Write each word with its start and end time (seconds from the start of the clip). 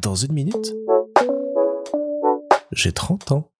Dans 0.00 0.14
une 0.14 0.32
minute, 0.32 0.74
j'ai 2.72 2.92
30 2.92 3.32
ans. 3.32 3.50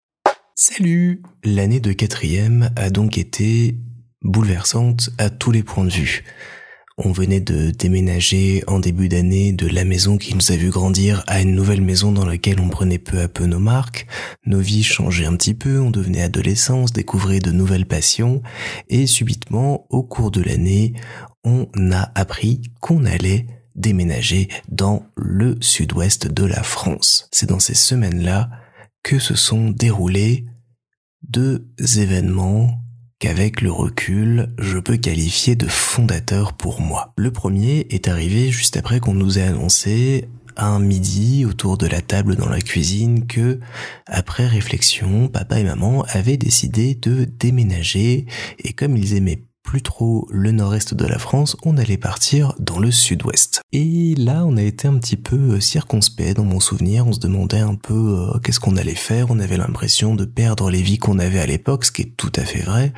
Salut 0.55 1.23
L'année 1.43 1.81
de 1.81 1.93
quatrième 1.93 2.71
a 2.77 2.91
donc 2.91 3.19
été 3.19 3.77
bouleversante 4.23 5.11
à 5.19 5.31
tous 5.31 5.51
les 5.51 5.63
points 5.63 5.85
de 5.85 5.91
vue. 5.91 6.25
On 6.97 7.13
venait 7.13 7.41
de 7.41 7.71
déménager 7.71 8.63
en 8.67 8.81
début 8.81 9.09
d'année 9.09 9.53
de 9.53 9.67
la 9.69 9.85
maison 9.85 10.19
qui 10.19 10.35
nous 10.35 10.53
a 10.53 10.57
vu 10.57 10.71
grandir 10.71 11.23
à 11.27 11.41
une 11.41 11.55
nouvelle 11.55 11.83
maison 11.83 12.13
dans 12.13 12.27
laquelle 12.27 12.61
on 12.61 12.69
prenait 12.69 12.99
peu 12.99 13.21
à 13.21 13.29
peu 13.29 13.47
nos 13.47 13.61
marques. 13.61 14.07
Nos 14.47 14.61
vies 14.61 14.83
changeaient 14.83 15.27
un 15.27 15.37
petit 15.37 15.55
peu, 15.55 15.81
on 15.81 15.91
devenait 15.91 16.23
adolescents, 16.23 16.83
on 16.83 16.85
découvrait 16.85 17.41
de 17.41 17.53
nouvelles 17.53 17.87
passions 17.87 18.43
et 18.89 19.07
subitement, 19.07 19.87
au 19.91 20.03
cours 20.03 20.31
de 20.31 20.43
l'année, 20.43 20.95
on 21.45 21.69
a 21.93 22.11
appris 22.15 22.63
qu'on 22.81 23.05
allait 23.05 23.47
déménager 23.79 24.49
dans 24.69 25.07
le 25.17 25.57
sud-ouest 25.61 26.29
de 26.29 26.45
la 26.45 26.63
France. 26.63 27.29
C'est 27.33 27.49
dans 27.49 27.61
ces 27.61 27.75
semaines-là 27.75 28.51
que 29.03 29.19
se 29.19 29.35
sont 29.35 29.71
déroulés 29.71 30.45
deux 31.23 31.67
événements 31.97 32.83
qu'avec 33.19 33.63
le 33.63 33.73
recul, 33.73 34.55
je 34.59 34.79
peux 34.79 34.97
qualifier 34.97 35.57
de 35.57 35.67
fondateur 35.67 36.53
pour 36.53 36.81
moi. 36.81 37.13
Le 37.17 37.33
premier 37.33 37.87
est 37.91 38.07
arrivé 38.07 38.51
juste 38.51 38.77
après 38.77 39.01
qu'on 39.01 39.15
nous 39.15 39.39
ait 39.39 39.43
annoncé 39.43 40.29
un 40.57 40.81
midi 40.81 41.45
autour 41.45 41.79
de 41.79 41.87
la 41.87 42.01
table 42.01 42.37
dans 42.37 42.49
la 42.49 42.61
cuisine 42.61 43.27
que, 43.27 43.61
après 44.07 44.47
réflexion, 44.47 45.29
papa 45.29 45.59
et 45.61 45.65
maman 45.65 46.05
avaient 46.09 46.37
décidé 46.37 46.95
de 46.95 47.25
déménager 47.25 48.27
et 48.59 48.73
comme 48.73 48.97
ils 48.97 49.15
aimaient 49.15 49.45
plus 49.69 49.83
trop 49.83 50.27
le 50.31 50.51
nord-est 50.51 50.95
de 50.95 51.05
la 51.05 51.19
France, 51.19 51.55
on 51.63 51.77
allait 51.77 51.99
partir 51.99 52.55
dans 52.59 52.79
le 52.79 52.91
sud-ouest. 52.91 53.61
Et 53.75 54.15
là, 54.17 54.47
on 54.47 54.57
a 54.57 54.63
été 54.63 54.89
un 54.89 54.97
petit 54.97 55.19
peu 55.19 55.37
euh, 55.37 55.61
circonspect 55.61 56.37
dans 56.37 56.45
mon 56.45 56.59
souvenir, 56.59 57.07
on 57.07 57.13
se 57.13 57.21
demandait 57.21 57.59
un 57.59 57.75
peu 57.75 58.33
euh, 58.35 58.39
qu'est-ce 58.39 58.61
qu'on 58.61 58.79
allait 58.79 58.95
faire, 58.95 59.27
on 59.29 59.39
avait 59.39 59.59
l'impression 59.59 60.15
de 60.15 60.25
perdre 60.25 60.71
les 60.71 60.81
vies 60.81 60.97
qu'on 60.97 61.19
avait 61.19 61.41
à 61.41 61.45
l'époque, 61.45 61.85
ce 61.85 61.93
qui 61.93 62.01
est 62.01 62.17
tout 62.17 62.33
à 62.37 62.47
fait 62.47 62.63
vrai. 62.63 62.95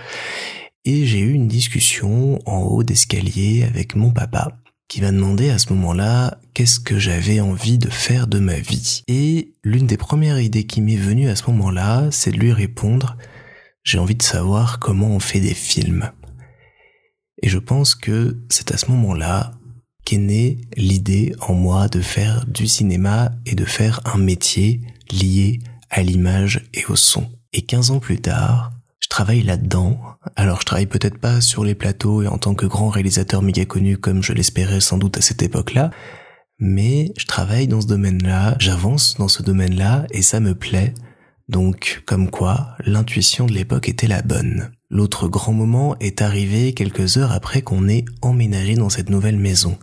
Et 0.84 1.06
j'ai 1.06 1.18
eu 1.18 1.32
une 1.32 1.48
discussion 1.48 2.38
en 2.46 2.60
haut 2.60 2.84
d'escalier 2.84 3.64
avec 3.64 3.96
mon 3.96 4.12
papa, 4.12 4.56
qui 4.86 5.00
m'a 5.00 5.10
demandé 5.10 5.50
à 5.50 5.58
ce 5.58 5.72
moment-là 5.72 6.38
qu'est-ce 6.54 6.78
que 6.78 7.00
j'avais 7.00 7.40
envie 7.40 7.78
de 7.78 7.90
faire 7.90 8.28
de 8.28 8.38
ma 8.38 8.60
vie. 8.60 9.02
Et 9.08 9.54
l'une 9.64 9.88
des 9.88 9.96
premières 9.96 10.38
idées 10.38 10.66
qui 10.66 10.82
m'est 10.82 10.94
venue 10.94 11.28
à 11.28 11.34
ce 11.34 11.50
moment-là, 11.50 12.06
c'est 12.12 12.30
de 12.30 12.36
lui 12.36 12.52
répondre 12.52 13.16
j'ai 13.82 13.98
envie 13.98 14.14
de 14.14 14.22
savoir 14.22 14.78
comment 14.78 15.08
on 15.08 15.20
fait 15.20 15.40
des 15.40 15.54
films. 15.54 16.10
Et 17.42 17.48
je 17.48 17.58
pense 17.58 17.94
que 17.94 18.38
c'est 18.48 18.72
à 18.72 18.76
ce 18.76 18.90
moment-là 18.90 19.52
qu'est 20.04 20.18
née 20.18 20.60
l'idée 20.76 21.34
en 21.40 21.54
moi 21.54 21.88
de 21.88 22.00
faire 22.00 22.46
du 22.46 22.66
cinéma 22.66 23.32
et 23.46 23.54
de 23.54 23.64
faire 23.64 24.00
un 24.04 24.18
métier 24.18 24.80
lié 25.10 25.60
à 25.90 26.02
l'image 26.02 26.68
et 26.74 26.84
au 26.86 26.96
son. 26.96 27.30
Et 27.52 27.62
15 27.62 27.90
ans 27.90 27.98
plus 27.98 28.20
tard, 28.20 28.72
je 29.00 29.08
travaille 29.08 29.42
là-dedans. 29.42 30.00
Alors 30.36 30.60
je 30.60 30.66
travaille 30.66 30.86
peut-être 30.86 31.18
pas 31.18 31.40
sur 31.40 31.64
les 31.64 31.74
plateaux 31.74 32.22
et 32.22 32.28
en 32.28 32.38
tant 32.38 32.54
que 32.54 32.66
grand 32.66 32.88
réalisateur 32.88 33.42
méga 33.42 33.64
connu 33.64 33.96
comme 33.96 34.22
je 34.22 34.32
l'espérais 34.32 34.80
sans 34.80 34.98
doute 34.98 35.18
à 35.18 35.20
cette 35.20 35.42
époque-là, 35.42 35.90
mais 36.58 37.12
je 37.16 37.26
travaille 37.26 37.66
dans 37.66 37.80
ce 37.80 37.86
domaine-là, 37.86 38.56
j'avance 38.58 39.16
dans 39.16 39.28
ce 39.28 39.42
domaine-là 39.42 40.06
et 40.10 40.22
ça 40.22 40.40
me 40.40 40.54
plaît. 40.54 40.94
Donc 41.48 42.02
comme 42.06 42.30
quoi, 42.30 42.76
l'intuition 42.84 43.46
de 43.46 43.52
l'époque 43.52 43.88
était 43.88 44.06
la 44.06 44.22
bonne. 44.22 44.70
L'autre 44.92 45.28
grand 45.28 45.52
moment 45.52 45.94
est 46.00 46.20
arrivé 46.20 46.72
quelques 46.72 47.16
heures 47.16 47.30
après 47.30 47.62
qu'on 47.62 47.88
ait 47.88 48.04
emménagé 48.22 48.74
dans 48.74 48.88
cette 48.88 49.08
nouvelle 49.08 49.38
maison. 49.38 49.78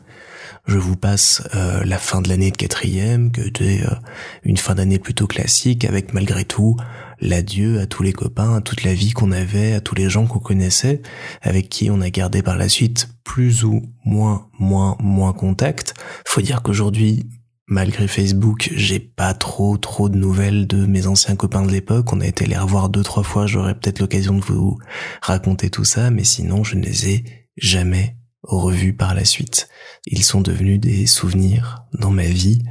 Je 0.68 0.78
vous 0.78 0.98
passe 0.98 1.44
euh, 1.56 1.86
la 1.86 1.98
fin 1.98 2.22
de 2.22 2.28
l'année 2.28 2.52
de 2.52 2.58
quatrième, 2.58 3.32
que 3.32 3.40
était 3.40 3.84
euh, 3.86 3.96
une 4.44 4.58
fin 4.58 4.76
d'année 4.76 5.00
plutôt 5.00 5.26
classique, 5.26 5.86
avec 5.86 6.14
malgré 6.14 6.44
tout 6.44 6.76
l'adieu 7.22 7.80
à 7.80 7.86
tous 7.86 8.04
les 8.04 8.12
copains, 8.12 8.56
à 8.56 8.62
toute 8.62 8.84
la 8.84 8.94
vie 8.94 9.12
qu'on 9.12 9.32
avait, 9.32 9.72
à 9.72 9.80
tous 9.80 9.96
les 9.96 10.10
gens 10.10 10.28
qu'on 10.28 10.40
connaissait, 10.40 11.02
avec 11.42 11.70
qui 11.70 11.90
on 11.90 12.02
a 12.02 12.10
gardé 12.10 12.42
par 12.42 12.58
la 12.58 12.68
suite 12.68 13.08
plus 13.24 13.64
ou 13.64 13.84
moins, 14.04 14.50
moins, 14.60 14.98
moins 15.00 15.32
contact. 15.32 15.94
Faut 16.26 16.42
dire 16.42 16.62
qu'aujourd'hui, 16.62 17.30
Malgré 17.70 18.08
Facebook, 18.08 18.72
j'ai 18.74 19.00
pas 19.00 19.34
trop 19.34 19.78
trop 19.78 20.08
de 20.08 20.18
nouvelles 20.18 20.68
de 20.68 20.86
mes 20.86 21.06
anciens 21.06 21.36
copains 21.36 21.66
de 21.66 21.72
l'époque. 21.72 22.14
On 22.14 22.22
a 22.22 22.26
été 22.26 22.46
les 22.46 22.58
revoir 22.58 22.88
deux 22.88 23.04
trois 23.04 23.24
fois. 23.24 23.46
J'aurai 23.46 23.74
peut-être 23.74 24.00
l'occasion 24.00 24.36
de 24.36 24.44
vous 24.46 24.80
raconter 25.22 25.70
tout 25.70 25.84
ça, 25.84 26.10
mais 26.10 26.24
sinon 26.24 26.64
je 26.64 26.78
ne 26.78 26.86
les 26.86 27.10
ai 27.10 27.26
jamais 27.58 28.16
revus 28.42 28.94
par 28.94 29.14
la 29.14 29.26
suite. 29.26 29.68
Ils 30.06 30.24
sont 30.24 30.40
devenus 30.40 30.80
des 30.80 31.06
souvenirs 31.08 31.84
dans 31.92 32.12
ma 32.12 32.28
vie 32.28 32.64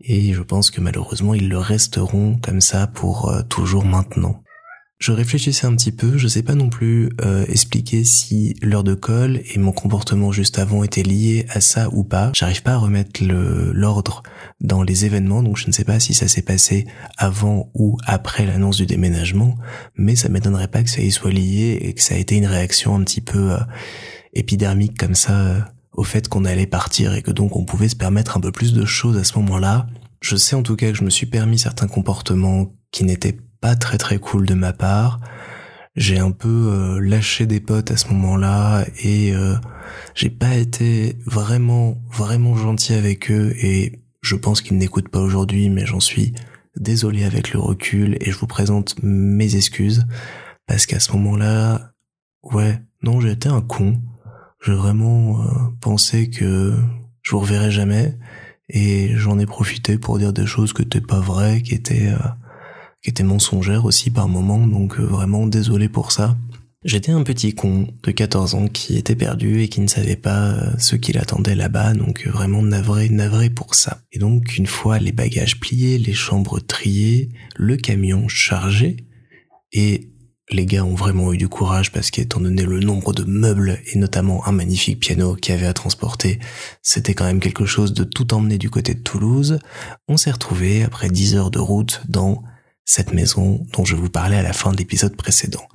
et 0.00 0.32
je 0.32 0.40
pense 0.40 0.70
que 0.70 0.80
malheureusement 0.80 1.34
ils 1.34 1.50
le 1.50 1.58
resteront 1.58 2.38
comme 2.42 2.62
ça 2.62 2.86
pour 2.86 3.28
euh, 3.28 3.42
toujours 3.42 3.84
maintenant. 3.84 4.42
Je 5.00 5.12
réfléchissais 5.12 5.66
un 5.66 5.74
petit 5.74 5.92
peu, 5.92 6.18
je 6.18 6.28
sais 6.28 6.42
pas 6.42 6.54
non 6.54 6.68
plus 6.68 7.08
euh, 7.22 7.46
expliquer 7.48 8.04
si 8.04 8.54
l'heure 8.60 8.84
de 8.84 8.92
colle 8.92 9.40
et 9.54 9.58
mon 9.58 9.72
comportement 9.72 10.30
juste 10.30 10.58
avant 10.58 10.84
étaient 10.84 11.02
liés 11.02 11.46
à 11.48 11.62
ça 11.62 11.88
ou 11.92 12.04
pas. 12.04 12.32
J'arrive 12.34 12.62
pas 12.62 12.72
à 12.72 12.76
remettre 12.76 13.22
l'ordre 13.24 14.22
dans 14.60 14.82
les 14.82 15.06
événements, 15.06 15.42
donc 15.42 15.56
je 15.56 15.68
ne 15.68 15.72
sais 15.72 15.84
pas 15.84 16.00
si 16.00 16.12
ça 16.12 16.28
s'est 16.28 16.42
passé 16.42 16.86
avant 17.16 17.70
ou 17.72 17.96
après 18.04 18.44
l'annonce 18.44 18.76
du 18.76 18.84
déménagement, 18.84 19.56
mais 19.96 20.16
ça 20.16 20.28
m'étonnerait 20.28 20.68
pas 20.68 20.82
que 20.82 20.90
ça 20.90 21.00
y 21.00 21.10
soit 21.10 21.30
lié 21.30 21.78
et 21.80 21.94
que 21.94 22.02
ça 22.02 22.14
a 22.14 22.18
été 22.18 22.36
une 22.36 22.46
réaction 22.46 22.94
un 22.94 23.02
petit 23.02 23.22
peu 23.22 23.52
euh, 23.52 23.60
épidermique 24.34 24.98
comme 24.98 25.14
ça 25.14 25.32
euh, 25.32 25.60
au 25.94 26.04
fait 26.04 26.28
qu'on 26.28 26.44
allait 26.44 26.66
partir 26.66 27.14
et 27.14 27.22
que 27.22 27.30
donc 27.30 27.56
on 27.56 27.64
pouvait 27.64 27.88
se 27.88 27.96
permettre 27.96 28.36
un 28.36 28.40
peu 28.40 28.52
plus 28.52 28.74
de 28.74 28.84
choses 28.84 29.16
à 29.16 29.24
ce 29.24 29.38
moment-là. 29.38 29.86
Je 30.20 30.36
sais 30.36 30.56
en 30.56 30.62
tout 30.62 30.76
cas 30.76 30.90
que 30.90 30.98
je 30.98 31.04
me 31.04 31.10
suis 31.10 31.24
permis 31.24 31.58
certains 31.58 31.88
comportements 31.88 32.74
qui 32.90 33.04
n'étaient 33.04 33.32
pas 33.32 33.49
très 33.76 33.98
très 33.98 34.18
cool 34.18 34.46
de 34.46 34.54
ma 34.54 34.72
part. 34.72 35.20
J'ai 35.96 36.18
un 36.18 36.30
peu 36.30 36.48
euh, 36.48 37.00
lâché 37.00 37.46
des 37.46 37.60
potes 37.60 37.90
à 37.90 37.96
ce 37.96 38.08
moment-là 38.08 38.84
et 39.02 39.34
euh, 39.34 39.56
j'ai 40.14 40.30
pas 40.30 40.54
été 40.54 41.16
vraiment 41.26 42.00
vraiment 42.10 42.54
gentil 42.54 42.94
avec 42.94 43.30
eux 43.30 43.52
et 43.56 44.00
je 44.22 44.36
pense 44.36 44.60
qu'ils 44.60 44.78
n'écoutent 44.78 45.08
pas 45.08 45.20
aujourd'hui 45.20 45.68
mais 45.68 45.86
j'en 45.86 45.98
suis 45.98 46.32
désolé 46.76 47.24
avec 47.24 47.52
le 47.52 47.58
recul 47.58 48.16
et 48.20 48.30
je 48.30 48.38
vous 48.38 48.46
présente 48.46 48.94
mes 49.02 49.56
excuses 49.56 50.06
parce 50.66 50.86
qu'à 50.86 51.00
ce 51.00 51.12
moment-là 51.12 51.92
ouais 52.44 52.80
non 53.02 53.20
j'ai 53.20 53.32
été 53.32 53.48
un 53.48 53.60
con 53.60 54.00
j'ai 54.64 54.74
vraiment 54.74 55.42
euh, 55.42 55.46
pensé 55.80 56.30
que 56.30 56.76
je 57.22 57.30
vous 57.32 57.40
reverrai 57.40 57.72
jamais 57.72 58.16
et 58.68 59.16
j'en 59.16 59.40
ai 59.40 59.46
profité 59.46 59.98
pour 59.98 60.18
dire 60.18 60.32
des 60.32 60.46
choses 60.46 60.72
qui 60.72 60.82
étaient 60.82 61.00
pas 61.00 61.20
vraies 61.20 61.62
qui 61.62 61.74
étaient 61.74 62.14
qui 63.02 63.10
était 63.10 63.22
mensongère 63.22 63.84
aussi 63.84 64.10
par 64.10 64.28
moments, 64.28 64.66
donc 64.66 64.98
euh, 64.98 65.04
vraiment 65.04 65.46
désolé 65.46 65.88
pour 65.88 66.12
ça. 66.12 66.36
J'étais 66.82 67.12
un 67.12 67.22
petit 67.22 67.54
con 67.54 67.88
de 68.02 68.10
14 68.10 68.54
ans 68.54 68.66
qui 68.66 68.96
était 68.96 69.14
perdu 69.14 69.60
et 69.60 69.68
qui 69.68 69.82
ne 69.82 69.86
savait 69.86 70.16
pas 70.16 70.52
euh, 70.52 70.70
ce 70.78 70.96
qu'il 70.96 71.18
attendait 71.18 71.54
là-bas, 71.54 71.92
donc 71.92 72.24
euh, 72.26 72.30
vraiment 72.30 72.62
navré, 72.62 73.10
navré 73.10 73.50
pour 73.50 73.74
ça. 73.74 74.00
Et 74.12 74.18
donc 74.18 74.56
une 74.56 74.66
fois 74.66 74.98
les 74.98 75.12
bagages 75.12 75.60
pliés, 75.60 75.98
les 75.98 76.14
chambres 76.14 76.58
triées, 76.58 77.30
le 77.56 77.76
camion 77.76 78.28
chargé, 78.28 78.96
et 79.72 80.10
les 80.52 80.66
gars 80.66 80.84
ont 80.84 80.94
vraiment 80.94 81.32
eu 81.32 81.36
du 81.36 81.48
courage 81.48 81.92
parce 81.92 82.10
qu'étant 82.10 82.40
donné 82.40 82.64
le 82.64 82.80
nombre 82.80 83.12
de 83.12 83.24
meubles 83.24 83.78
et 83.92 83.98
notamment 83.98 84.46
un 84.48 84.52
magnifique 84.52 85.00
piano 85.00 85.36
qui 85.36 85.52
avait 85.52 85.66
à 85.66 85.74
transporter, 85.74 86.40
c'était 86.82 87.14
quand 87.14 87.26
même 87.26 87.40
quelque 87.40 87.66
chose 87.66 87.92
de 87.92 88.04
tout 88.04 88.34
emmener 88.34 88.58
du 88.58 88.70
côté 88.70 88.94
de 88.94 89.00
Toulouse, 89.00 89.58
on 90.08 90.16
s'est 90.16 90.32
retrouvé 90.32 90.82
après 90.82 91.08
10 91.08 91.36
heures 91.36 91.50
de 91.50 91.60
route 91.60 92.02
dans 92.08 92.42
cette 92.90 93.12
maison 93.12 93.64
dont 93.72 93.84
je 93.84 93.94
vous 93.94 94.10
parlais 94.10 94.36
à 94.36 94.42
la 94.42 94.52
fin 94.52 94.72
de 94.72 94.76
l'épisode 94.76 95.14
précédent. 95.14 95.68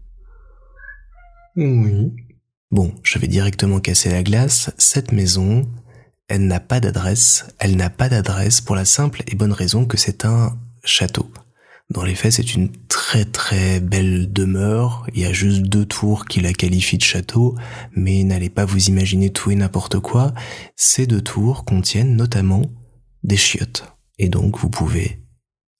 Oui. 1.55 2.11
Bon, 2.71 2.93
je 3.03 3.17
vais 3.19 3.29
directement 3.29 3.79
casser 3.79 4.09
la 4.09 4.21
glace. 4.21 4.69
Cette 4.77 5.13
maison, 5.13 5.65
elle 6.27 6.45
n'a 6.45 6.59
pas 6.59 6.81
d'adresse. 6.81 7.45
Elle 7.57 7.77
n'a 7.77 7.89
pas 7.89 8.09
d'adresse 8.09 8.59
pour 8.59 8.75
la 8.75 8.83
simple 8.83 9.23
et 9.27 9.35
bonne 9.35 9.53
raison 9.53 9.85
que 9.85 9.95
c'est 9.95 10.25
un 10.25 10.57
château. 10.83 11.31
Dans 11.89 12.03
les 12.03 12.15
faits, 12.15 12.33
c'est 12.33 12.53
une 12.53 12.69
très 12.89 13.23
très 13.23 13.79
belle 13.79 14.33
demeure. 14.33 15.07
Il 15.13 15.21
y 15.21 15.25
a 15.25 15.31
juste 15.31 15.61
deux 15.61 15.85
tours 15.85 16.25
qui 16.25 16.41
la 16.41 16.51
qualifient 16.51 16.97
de 16.97 17.03
château, 17.03 17.55
mais 17.93 18.25
n'allez 18.25 18.49
pas 18.49 18.65
vous 18.65 18.89
imaginer 18.89 19.29
tout 19.29 19.51
et 19.51 19.55
n'importe 19.55 19.99
quoi. 19.99 20.33
Ces 20.75 21.07
deux 21.07 21.21
tours 21.21 21.63
contiennent 21.63 22.17
notamment 22.17 22.63
des 23.23 23.37
chiottes. 23.37 23.85
Et 24.19 24.27
donc, 24.27 24.59
vous 24.59 24.69
pouvez 24.69 25.21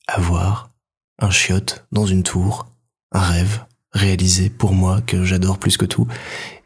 avoir 0.07 0.74
un 1.19 1.29
chiotte 1.29 1.85
dans 1.91 2.05
une 2.05 2.23
tour, 2.23 2.67
un 3.11 3.19
rêve 3.19 3.65
réalisé 3.91 4.49
pour 4.49 4.73
moi 4.73 5.01
que 5.01 5.23
j'adore 5.23 5.57
plus 5.57 5.77
que 5.77 5.85
tout. 5.85 6.07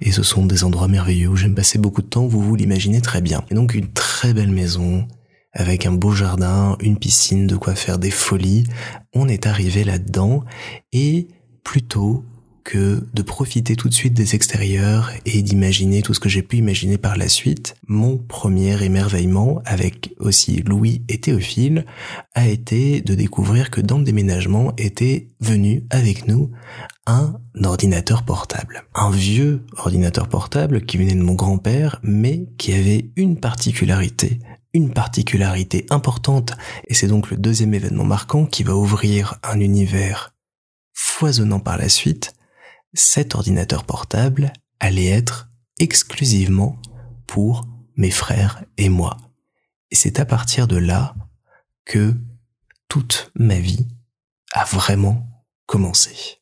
Et 0.02 0.12
ce 0.12 0.24
sont 0.24 0.46
des 0.46 0.64
endroits 0.64 0.88
merveilleux 0.88 1.28
où 1.28 1.36
j'aime 1.36 1.56
passer 1.56 1.78
beaucoup 1.78 2.02
de 2.02 2.08
temps, 2.08 2.26
vous 2.26 2.42
vous 2.42 2.56
l'imaginez 2.56 3.02
très 3.02 3.22
bien. 3.22 3.44
Et 3.52 3.56
donc 3.56 3.76
une 3.76 3.92
très 3.92 4.34
belle 4.34 4.52
maison, 4.52 5.08
avec 5.54 5.86
un 5.86 5.92
beau 5.92 6.12
jardin, 6.12 6.76
une 6.80 6.98
piscine, 6.98 7.48
de 7.48 7.56
quoi 7.56 7.76
faire 7.76 8.00
des 8.00 8.12
folies. 8.12 8.66
On 9.14 9.28
est 9.28 9.48
arrivé 9.48 9.84
là-dedans 9.84 10.44
et 10.92 11.28
plutôt 11.64 12.24
que 12.70 13.04
de 13.16 13.22
profiter 13.24 13.76
tout 13.76 13.90
de 13.90 13.96
suite 13.96 14.14
des 14.14 14.36
extérieurs 14.36 15.12
et 15.26 15.42
d'imaginer 15.42 16.04
tout 16.04 16.14
ce 16.14 16.20
que 16.20 16.30
j'ai 16.30 16.44
pu 16.44 16.58
imaginer 16.58 17.00
par 17.00 17.18
la 17.18 17.28
suite, 17.28 17.76
mon 17.88 18.20
premier 18.20 18.84
émerveillement 18.84 19.60
avec 19.66 20.14
aussi 20.20 20.62
Louis 20.62 21.02
et 21.10 21.20
Théophile 21.20 21.88
a 22.36 22.48
été 22.48 23.02
de 23.02 23.16
découvrir 23.16 23.72
que 23.72 23.82
dans 23.82 23.98
le 23.98 24.04
déménagement 24.04 24.74
était 24.78 25.30
venu 25.40 25.88
avec 25.90 26.28
nous 26.28 26.52
un 27.08 27.40
ordinateur 27.64 28.22
portable. 28.22 28.84
Un 28.94 29.10
vieux 29.10 29.66
ordinateur 29.76 30.28
portable 30.28 30.86
qui 30.86 30.98
venait 30.98 31.16
de 31.16 31.24
mon 31.24 31.34
grand-père 31.34 32.00
mais 32.04 32.46
qui 32.60 32.72
avait 32.76 33.10
une 33.16 33.40
particularité 33.40 34.38
une 34.76 34.92
particularité 34.94 35.88
importante, 35.90 36.54
et 36.88 36.94
c'est 36.94 37.08
donc 37.08 37.32
le 37.32 37.38
deuxième 37.38 37.74
événement 37.74 38.04
marquant 38.04 38.46
qui 38.46 38.62
va 38.62 38.76
ouvrir 38.76 39.40
un 39.42 39.60
univers 39.60 40.36
foisonnant 40.94 41.60
par 41.60 41.80
la 41.80 41.90
suite, 41.90 42.34
cet 42.94 43.36
ordinateur 43.36 43.84
portable 43.84 44.54
allait 44.80 45.10
être 45.10 45.50
exclusivement 45.80 46.80
pour 47.28 47.68
mes 47.96 48.12
frères 48.12 48.64
et 48.78 48.90
moi. 48.90 49.18
Et 49.92 49.96
c'est 49.96 50.20
à 50.20 50.26
partir 50.26 50.68
de 50.68 50.78
là 50.78 51.16
que 51.86 52.16
toute 52.88 53.32
ma 53.36 53.60
vie 53.60 53.88
a 54.54 54.66
vraiment 54.66 55.28
commencé. 55.66 56.42